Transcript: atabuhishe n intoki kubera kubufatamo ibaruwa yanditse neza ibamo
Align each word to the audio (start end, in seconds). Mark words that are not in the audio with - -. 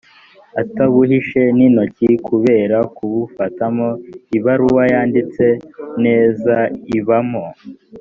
atabuhishe 0.61 1.41
n 1.57 1.59
intoki 1.67 2.09
kubera 2.27 2.77
kubufatamo 2.95 3.87
ibaruwa 4.37 4.83
yanditse 4.93 5.45
neza 6.03 6.55
ibamo 6.97 7.45